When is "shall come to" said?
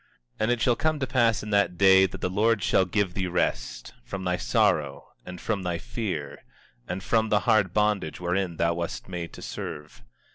0.61-1.05